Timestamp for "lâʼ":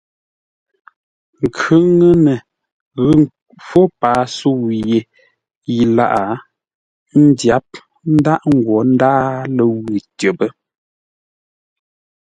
5.95-6.13